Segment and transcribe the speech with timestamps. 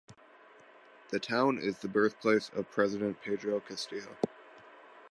[1.11, 4.17] The town is the birthplace of President Pedro Castillo.